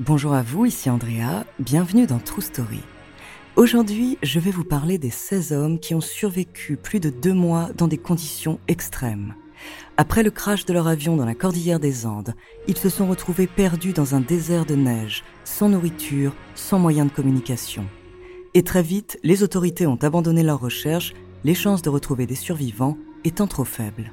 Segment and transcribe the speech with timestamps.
[0.00, 2.80] Bonjour à vous, ici Andrea, bienvenue dans True Story.
[3.54, 7.68] Aujourd'hui, je vais vous parler des 16 hommes qui ont survécu plus de deux mois
[7.76, 9.36] dans des conditions extrêmes.
[9.96, 12.34] Après le crash de leur avion dans la cordillère des Andes,
[12.66, 17.14] ils se sont retrouvés perdus dans un désert de neige, sans nourriture, sans moyens de
[17.14, 17.86] communication.
[18.54, 21.14] Et très vite, les autorités ont abandonné leurs recherches,
[21.44, 24.12] les chances de retrouver des survivants étant trop faibles.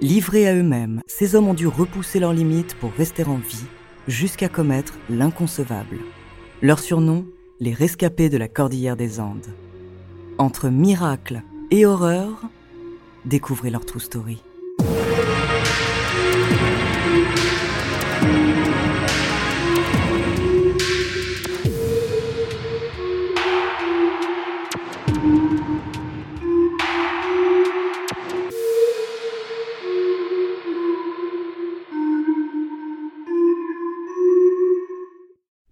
[0.00, 3.66] Livrés à eux-mêmes, ces hommes ont dû repousser leurs limites pour rester en vie
[4.08, 5.98] jusqu'à commettre l'inconcevable.
[6.62, 7.26] Leur surnom,
[7.60, 9.46] les rescapés de la cordillère des Andes.
[10.38, 12.42] Entre miracle et horreur,
[13.24, 14.42] découvrez leur true story.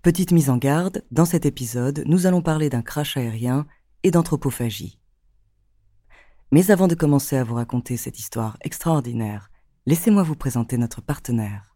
[0.05, 3.64] Petite mise en garde, dans cet épisode, nous allons parler d'un crash aérien
[4.02, 4.98] et d'anthropophagie.
[6.52, 9.48] Mais avant de commencer à vous raconter cette histoire extraordinaire,
[9.86, 11.74] laissez-moi vous présenter notre partenaire.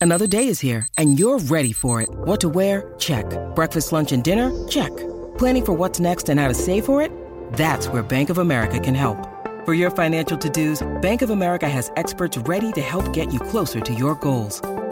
[0.00, 2.08] Another day is here and you're ready for it.
[2.26, 2.92] What to wear?
[2.98, 3.24] Check.
[3.54, 4.50] Breakfast, lunch and dinner?
[4.66, 4.90] Check.
[5.38, 7.12] Planning for what's next and how to save for it?
[7.52, 9.28] That's where Bank of America can help.
[9.64, 13.80] For your financial to-dos, Bank of America has experts ready to help get you closer
[13.80, 14.60] to your goals.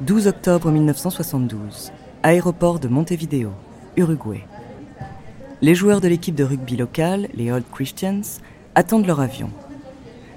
[0.00, 1.90] 12 octobre 1972,
[2.22, 3.50] aéroport de Montevideo,
[3.96, 4.44] Uruguay.
[5.60, 8.20] Les joueurs de l'équipe de rugby locale, les Old Christians,
[8.76, 9.50] attendent leur avion.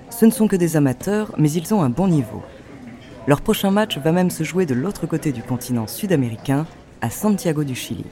[0.09, 2.41] Ce ne sont que des amateurs, mais ils ont un bon niveau.
[3.27, 6.66] Leur prochain match va même se jouer de l'autre côté du continent sud-américain,
[7.01, 8.05] à Santiago du Chili.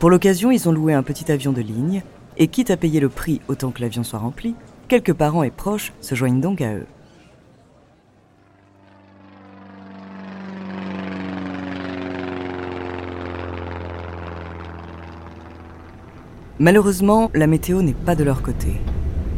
[0.00, 2.02] Pour l'occasion, ils ont loué un petit avion de ligne,
[2.38, 4.56] et quitte à payer le prix autant que l'avion soit rempli,
[4.88, 6.86] quelques parents et proches se joignent donc à eux.
[16.60, 18.72] Malheureusement, la météo n'est pas de leur côté.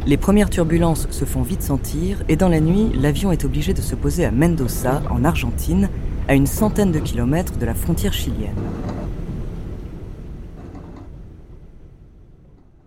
[0.07, 3.81] Les premières turbulences se font vite sentir et dans la nuit, l'avion est obligé de
[3.81, 5.91] se poser à Mendoza, en Argentine,
[6.27, 8.55] à une centaine de kilomètres de la frontière chilienne.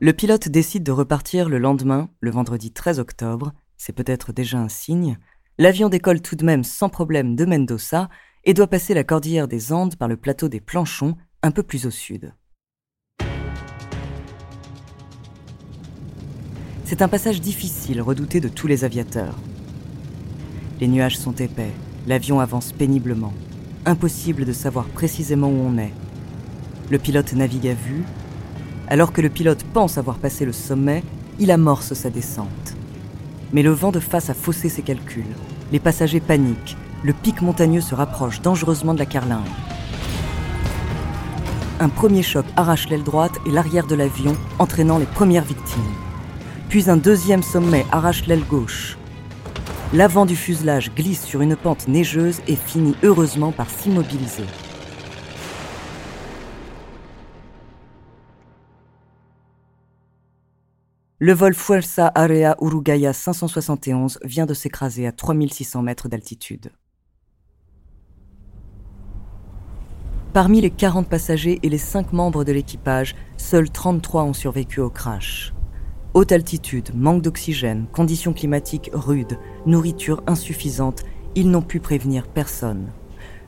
[0.00, 4.68] Le pilote décide de repartir le lendemain, le vendredi 13 octobre, c'est peut-être déjà un
[4.68, 5.16] signe.
[5.58, 8.08] L'avion décolle tout de même sans problème de Mendoza
[8.42, 11.86] et doit passer la cordillère des Andes par le plateau des Planchons, un peu plus
[11.86, 12.32] au sud.
[16.86, 19.36] C'est un passage difficile, redouté de tous les aviateurs.
[20.82, 21.70] Les nuages sont épais,
[22.06, 23.32] l'avion avance péniblement.
[23.86, 25.94] Impossible de savoir précisément où on est.
[26.90, 28.04] Le pilote navigue à vue.
[28.86, 31.02] Alors que le pilote pense avoir passé le sommet,
[31.38, 32.76] il amorce sa descente.
[33.54, 35.24] Mais le vent de face a faussé ses calculs.
[35.72, 36.76] Les passagers paniquent.
[37.02, 39.40] Le pic montagneux se rapproche dangereusement de la carlingue.
[41.80, 45.80] Un premier choc arrache l'aile droite et l'arrière de l'avion, entraînant les premières victimes
[46.74, 48.98] puis un deuxième sommet arrache l'aile gauche.
[49.92, 54.42] L'avant du fuselage glisse sur une pente neigeuse et finit heureusement par s'immobiliser.
[61.20, 66.72] Le vol Fuerza Area Urugaya 571 vient de s'écraser à 3600 mètres d'altitude.
[70.32, 74.90] Parmi les 40 passagers et les 5 membres de l'équipage, seuls 33 ont survécu au
[74.90, 75.54] crash.
[76.14, 81.02] Haute altitude, manque d'oxygène, conditions climatiques rudes, nourriture insuffisante,
[81.34, 82.86] ils n'ont pu prévenir personne.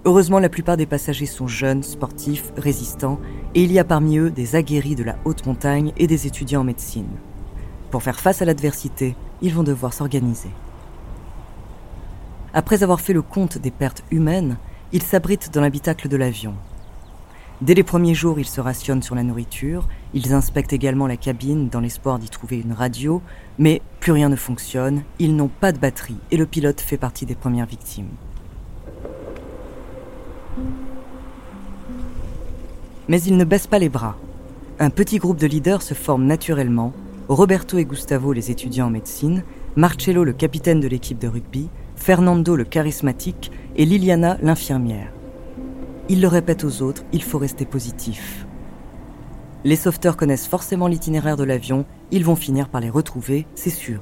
[0.05, 3.21] Heureusement, la plupart des passagers sont jeunes, sportifs, résistants,
[3.55, 6.63] et il y a parmi eux des aguerris de la haute montagne et des étudiants
[6.63, 7.07] en médecine.
[7.93, 10.51] Pour faire face à l'adversité, ils vont devoir s'organiser.
[12.53, 14.57] Après avoir fait le compte des pertes humaines,
[14.93, 16.55] ils s'abritent dans l'habitacle de l'avion.
[17.63, 21.69] Dès les premiers jours, ils se rationnent sur la nourriture, ils inspectent également la cabine
[21.69, 23.21] dans l'espoir d'y trouver une radio,
[23.59, 27.27] mais plus rien ne fonctionne, ils n'ont pas de batterie et le pilote fait partie
[27.27, 28.09] des premières victimes.
[33.09, 34.17] Mais ils ne baissent pas les bras.
[34.79, 36.95] Un petit groupe de leaders se forme naturellement,
[37.29, 39.45] Roberto et Gustavo les étudiants en médecine,
[39.77, 45.13] Marcello le capitaine de l'équipe de rugby, Fernando le charismatique et Liliana l'infirmière.
[46.09, 48.46] Il le répète aux autres, il faut rester positif.
[49.67, 54.01] Les sauveteurs connaissent forcément l'itinéraire de l'avion, ils vont finir par les retrouver, c'est sûr.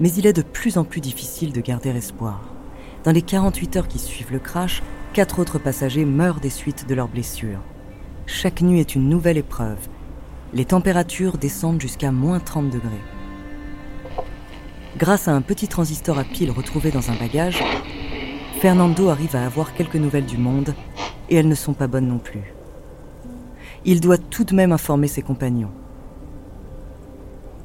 [0.00, 2.42] Mais il est de plus en plus difficile de garder espoir.
[3.04, 4.82] Dans les 48 heures qui suivent le crash,
[5.12, 7.60] quatre autres passagers meurent des suites de leurs blessures.
[8.26, 9.78] Chaque nuit est une nouvelle épreuve.
[10.54, 13.04] Les températures descendent jusqu'à moins 30 degrés.
[14.96, 17.62] Grâce à un petit transistor à pile retrouvé dans un bagage,
[18.60, 20.74] Fernando arrive à avoir quelques nouvelles du monde,
[21.30, 22.52] et elles ne sont pas bonnes non plus.
[23.84, 25.70] Il doit tout de même informer ses compagnons.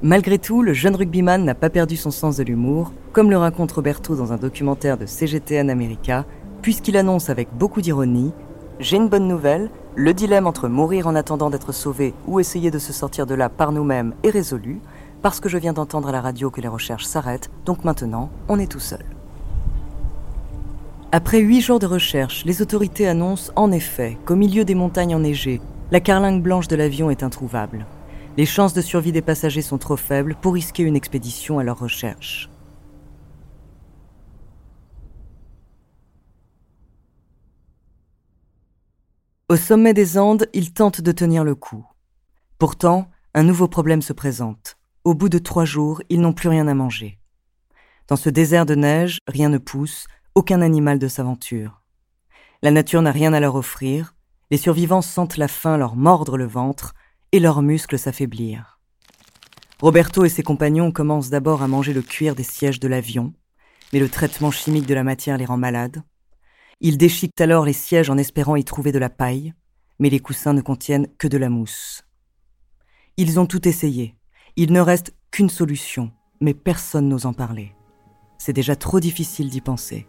[0.04, 3.72] Malgré tout, le jeune rugbyman n'a pas perdu son sens de l'humour, comme le raconte
[3.72, 6.26] Roberto dans un documentaire de CGTN America,
[6.62, 8.32] puisqu'il annonce avec beaucoup d'ironie
[8.80, 12.78] J'ai une bonne nouvelle, le dilemme entre mourir en attendant d'être sauvé ou essayer de
[12.78, 14.80] se sortir de là par nous-mêmes est résolu,
[15.24, 18.60] parce que je viens d'entendre à la radio que les recherches s'arrêtent, donc maintenant, on
[18.60, 19.04] est tout seul.
[21.16, 25.62] Après huit jours de recherche, les autorités annoncent en effet qu'au milieu des montagnes enneigées,
[25.92, 27.86] la carlingue blanche de l'avion est introuvable.
[28.36, 31.78] Les chances de survie des passagers sont trop faibles pour risquer une expédition à leur
[31.78, 32.50] recherche.
[39.50, 41.86] Au sommet des Andes, ils tentent de tenir le coup.
[42.58, 44.78] Pourtant, un nouveau problème se présente.
[45.04, 47.20] Au bout de trois jours, ils n'ont plus rien à manger.
[48.08, 51.82] Dans ce désert de neige, rien ne pousse, aucun animal de s'aventure.
[52.62, 54.16] La nature n'a rien à leur offrir,
[54.50, 56.94] les survivants sentent la faim leur mordre le ventre
[57.32, 58.80] et leurs muscles s'affaiblir.
[59.82, 63.34] Roberto et ses compagnons commencent d'abord à manger le cuir des sièges de l'avion,
[63.92, 66.04] mais le traitement chimique de la matière les rend malades.
[66.80, 69.54] Ils déchiquetent alors les sièges en espérant y trouver de la paille,
[70.00, 72.04] mais les coussins ne contiennent que de la mousse.
[73.18, 74.16] Ils ont tout essayé,
[74.56, 77.76] il ne reste qu'une solution, mais personne n'ose en parler.
[78.38, 80.08] C'est déjà trop difficile d'y penser.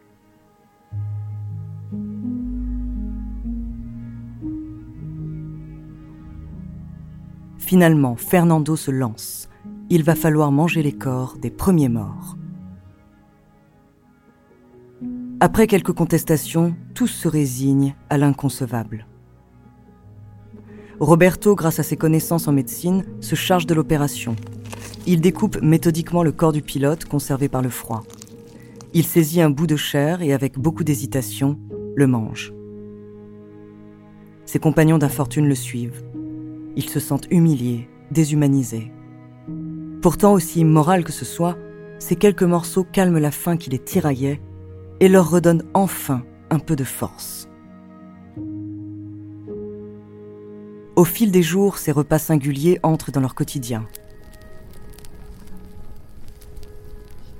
[7.64, 9.48] Finalement, Fernando se lance.
[9.88, 12.36] Il va falloir manger les corps des premiers morts.
[15.40, 19.06] Après quelques contestations, tous se résignent à l'inconcevable.
[21.00, 24.36] Roberto, grâce à ses connaissances en médecine, se charge de l'opération.
[25.06, 28.02] Il découpe méthodiquement le corps du pilote conservé par le froid.
[28.92, 31.58] Il saisit un bout de chair et avec beaucoup d'hésitation,
[31.96, 32.52] le mange.
[34.44, 36.04] Ses compagnons d'infortune le suivent.
[36.76, 38.92] Ils se sentent humiliés, déshumanisés.
[40.02, 41.56] Pourtant, aussi immoral que ce soit,
[41.98, 44.40] ces quelques morceaux calment la faim qui les tiraillait
[45.00, 47.48] et leur redonnent enfin un peu de force.
[50.96, 53.86] Au fil des jours, ces repas singuliers entrent dans leur quotidien.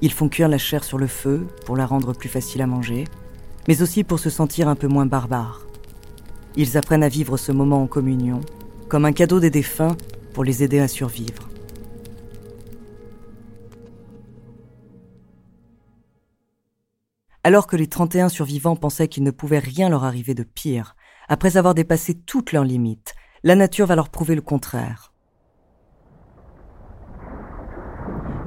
[0.01, 3.05] Ils font cuire la chair sur le feu pour la rendre plus facile à manger,
[3.69, 5.63] mais aussi pour se sentir un peu moins barbares.
[6.57, 8.41] Ils apprennent à vivre ce moment en communion,
[8.89, 9.97] comme un cadeau des défunts
[10.33, 11.49] pour les aider à survivre.
[17.43, 20.97] Alors que les 31 survivants pensaient qu'il ne pouvait rien leur arriver de pire,
[21.29, 25.13] après avoir dépassé toutes leurs limites, la nature va leur prouver le contraire.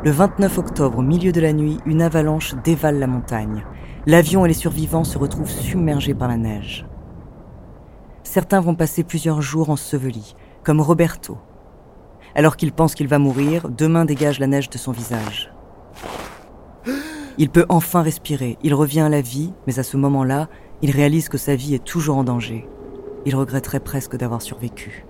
[0.03, 3.65] Le 29 octobre, au milieu de la nuit, une avalanche dévale la montagne.
[4.05, 6.85] L'avion et les survivants se retrouvent submergés par la neige.
[8.27, 11.37] Certains vont passer plusieurs jours ensevelis, comme Roberto.
[12.35, 15.51] Alors qu'il pense qu'il va mourir, deux mains dégagent la neige de son visage.
[17.37, 20.49] Il peut enfin respirer, il revient à la vie, mais à ce moment-là,
[20.81, 22.67] il réalise que sa vie est toujours en danger
[23.27, 25.05] il regretterait presque d'avoir survécu.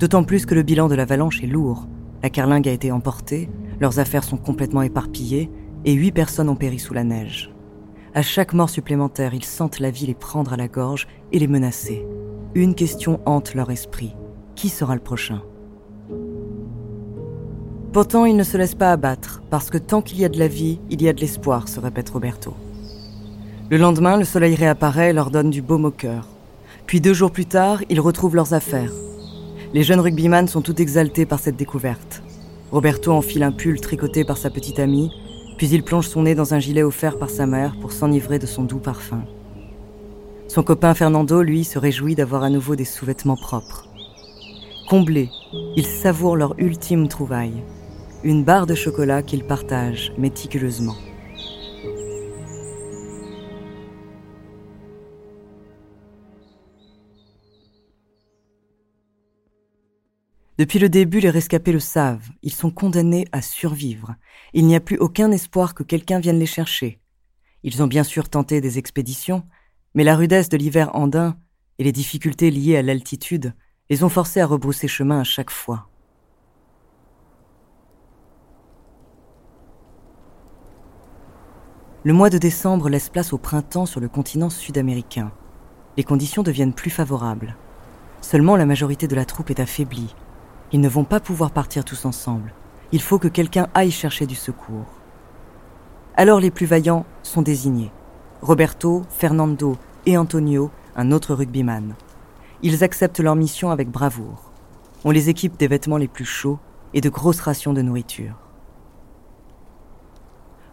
[0.00, 1.86] D'autant plus que le bilan de l'avalanche est lourd.
[2.24, 3.48] La carlingue a été emportée,
[3.78, 5.52] leurs affaires sont complètement éparpillées
[5.84, 7.55] et huit personnes ont péri sous la neige.
[8.16, 11.46] À chaque mort supplémentaire, ils sentent la vie les prendre à la gorge et les
[11.46, 12.06] menacer.
[12.54, 14.14] Une question hante leur esprit.
[14.54, 15.42] Qui sera le prochain?
[17.92, 20.48] Pourtant, ils ne se laissent pas abattre, parce que tant qu'il y a de la
[20.48, 22.54] vie, il y a de l'espoir, se répète Roberto.
[23.68, 26.26] Le lendemain, le soleil réapparaît et leur donne du baume au cœur.
[26.86, 28.92] Puis deux jours plus tard, ils retrouvent leurs affaires.
[29.74, 32.22] Les jeunes rugbyman sont tout exaltés par cette découverte.
[32.72, 35.12] Roberto enfile un pull tricoté par sa petite amie,
[35.56, 38.46] puis il plonge son nez dans un gilet offert par sa mère pour s'enivrer de
[38.46, 39.24] son doux parfum.
[40.48, 43.88] Son copain Fernando, lui, se réjouit d'avoir à nouveau des sous-vêtements propres.
[44.88, 45.30] Comblés,
[45.76, 47.62] ils savourent leur ultime trouvaille,
[48.22, 50.96] une barre de chocolat qu'ils partagent méticuleusement.
[60.58, 64.14] Depuis le début, les rescapés le savent, ils sont condamnés à survivre.
[64.54, 66.98] Il n'y a plus aucun espoir que quelqu'un vienne les chercher.
[67.62, 69.44] Ils ont bien sûr tenté des expéditions,
[69.94, 71.36] mais la rudesse de l'hiver andin
[71.78, 73.52] et les difficultés liées à l'altitude
[73.90, 75.90] les ont forcés à rebrousser chemin à chaque fois.
[82.02, 85.32] Le mois de décembre laisse place au printemps sur le continent sud-américain.
[85.98, 87.56] Les conditions deviennent plus favorables.
[88.22, 90.14] Seulement la majorité de la troupe est affaiblie
[90.72, 92.52] ils ne vont pas pouvoir partir tous ensemble.
[92.92, 94.86] Il faut que quelqu'un aille chercher du secours.
[96.16, 97.92] Alors les plus vaillants sont désignés.
[98.42, 101.94] Roberto, Fernando et Antonio, un autre rugbyman.
[102.62, 104.50] Ils acceptent leur mission avec bravoure.
[105.04, 106.58] On les équipe des vêtements les plus chauds
[106.94, 108.34] et de grosses rations de nourriture.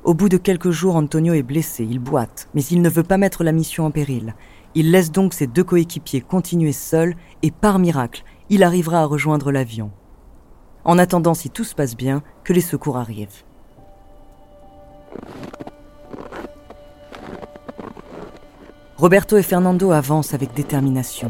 [0.03, 3.17] Au bout de quelques jours, Antonio est blessé, il boite, mais il ne veut pas
[3.17, 4.35] mettre la mission en péril.
[4.75, 9.51] Il laisse donc ses deux coéquipiers continuer seuls et par miracle, il arrivera à rejoindre
[9.51, 9.91] l'avion.
[10.85, 13.43] En attendant, si tout se passe bien, que les secours arrivent.
[18.97, 21.29] Roberto et Fernando avancent avec détermination.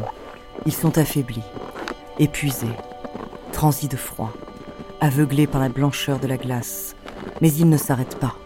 [0.66, 1.42] Ils sont affaiblis,
[2.18, 2.66] épuisés,
[3.52, 4.32] transis de froid,
[5.00, 6.94] aveuglés par la blancheur de la glace,
[7.40, 8.36] mais ils ne s'arrêtent pas.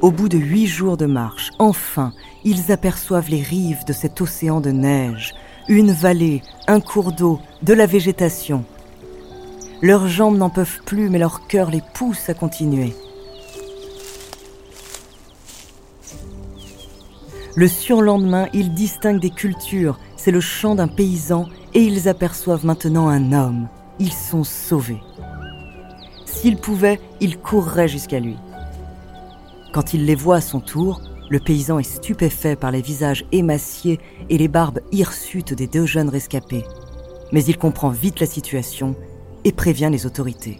[0.00, 2.12] Au bout de huit jours de marche, enfin,
[2.44, 5.34] ils aperçoivent les rives de cet océan de neige
[5.68, 8.64] une vallée, un cours d'eau, de la végétation.
[9.82, 12.94] Leurs jambes n'en peuvent plus, mais leur cœur les pousse à continuer.
[17.54, 23.08] Le surlendemain, ils distinguent des cultures, c'est le chant d'un paysan, et ils aperçoivent maintenant
[23.08, 23.68] un homme.
[23.98, 25.02] Ils sont sauvés.
[26.24, 28.36] S'ils pouvaient, ils courraient jusqu'à lui.
[29.72, 34.00] Quand ils les voient à son tour, le paysan est stupéfait par les visages émaciés
[34.30, 36.64] et les barbes hirsutes des deux jeunes rescapés.
[37.32, 38.96] Mais il comprend vite la situation
[39.44, 40.58] et prévient les autorités.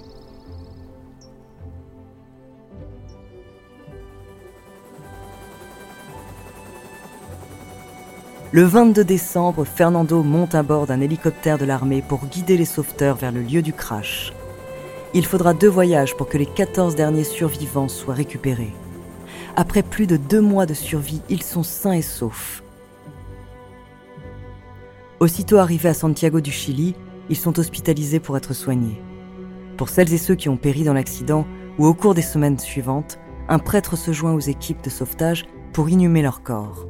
[8.51, 13.17] Le 22 décembre, Fernando monte à bord d'un hélicoptère de l'armée pour guider les sauveteurs
[13.17, 14.33] vers le lieu du crash.
[15.13, 18.73] Il faudra deux voyages pour que les 14 derniers survivants soient récupérés.
[19.61, 22.63] Après plus de deux mois de survie, ils sont sains et saufs.
[25.19, 26.95] Aussitôt arrivés à Santiago du Chili,
[27.29, 29.03] ils sont hospitalisés pour être soignés.
[29.77, 31.45] Pour celles et ceux qui ont péri dans l'accident
[31.77, 35.89] ou au cours des semaines suivantes, un prêtre se joint aux équipes de sauvetage pour
[35.89, 36.88] inhumer leur corps.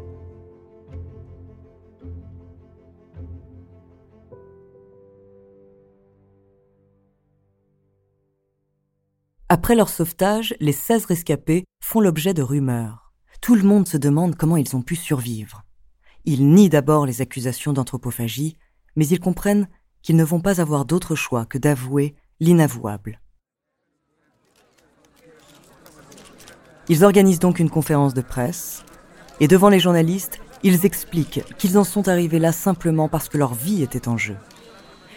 [9.50, 13.14] Après leur sauvetage, les 16 rescapés font l'objet de rumeurs.
[13.40, 15.64] Tout le monde se demande comment ils ont pu survivre.
[16.26, 18.58] Ils nient d'abord les accusations d'anthropophagie,
[18.94, 19.66] mais ils comprennent
[20.02, 23.22] qu'ils ne vont pas avoir d'autre choix que d'avouer l'inavouable.
[26.90, 28.84] Ils organisent donc une conférence de presse,
[29.40, 33.54] et devant les journalistes, ils expliquent qu'ils en sont arrivés là simplement parce que leur
[33.54, 34.36] vie était en jeu.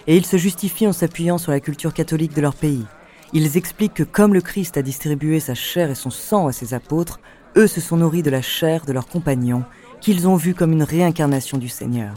[0.08, 2.86] Et ils se justifient en s'appuyant sur la culture catholique de leur pays,
[3.34, 6.74] ils expliquent que comme le Christ a distribué sa chair et son sang à ses
[6.74, 7.20] apôtres,
[7.56, 9.64] eux se sont nourris de la chair de leurs compagnons,
[10.00, 12.14] qu'ils ont vu comme une réincarnation du Seigneur.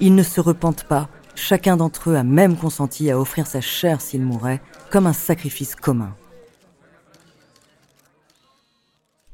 [0.00, 4.00] Ils ne se repentent pas, chacun d'entre eux a même consenti à offrir sa chair
[4.00, 6.14] s'il mourait, comme un sacrifice commun.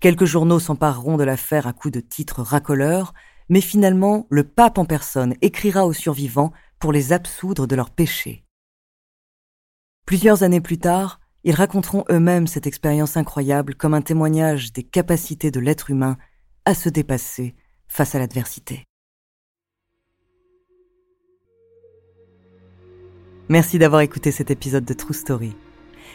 [0.01, 3.13] Quelques journaux s'empareront de l'affaire à coups de titres racoleurs,
[3.51, 8.45] mais finalement, le pape en personne écrira aux survivants pour les absoudre de leurs péchés.
[10.11, 15.53] Plusieurs années plus tard, ils raconteront eux-mêmes cette expérience incroyable comme un témoignage des capacités
[15.53, 16.17] de l'être humain
[16.65, 17.55] à se dépasser
[17.87, 18.83] face à l'adversité.
[23.49, 25.55] Merci d'avoir écouté cet épisode de True Story.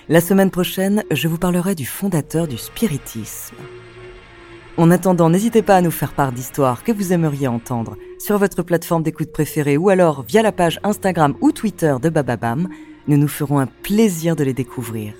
[0.09, 3.55] La semaine prochaine, je vous parlerai du fondateur du spiritisme.
[4.75, 8.61] En attendant, n'hésitez pas à nous faire part d'histoires que vous aimeriez entendre sur votre
[8.61, 12.67] plateforme d'écoute préférée ou alors via la page Instagram ou Twitter de Bababam
[13.07, 15.13] nous nous ferons un plaisir de les découvrir.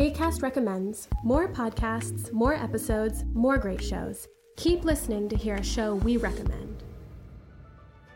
[0.00, 4.28] ACAST recommends more podcasts, more episodes, more great shows.
[4.56, 6.82] Keep listening to hear a show we recommend.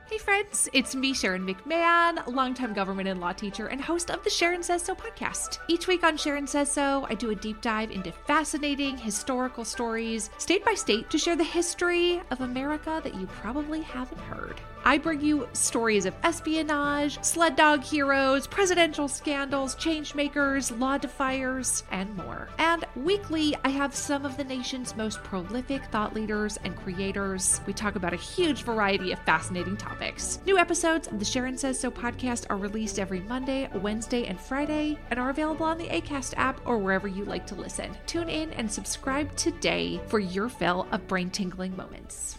[0.09, 4.31] Hey friends, it's me, Sharon McMahon, longtime government and law teacher and host of the
[4.31, 5.59] Sharon Says So podcast.
[5.69, 10.31] Each week on Sharon Says So, I do a deep dive into fascinating historical stories,
[10.39, 14.59] state by state, to share the history of America that you probably haven't heard.
[14.87, 22.15] I bring you stories of espionage, sled dog heroes, presidential scandals, changemakers, law defiers, and
[22.19, 22.51] more.
[22.59, 27.63] And weekly, I have some of the nation's most prolific thought leaders and creators.
[27.67, 30.41] We talk about a huge variety of fascinating topics.
[30.45, 34.99] New episodes of the Sharon Says So podcast are released every Monday, Wednesday, and Friday,
[35.11, 37.97] and are available on the ACAST app or wherever you like to listen.
[38.05, 42.39] Tune in and subscribe today for your fill of brain tingling moments.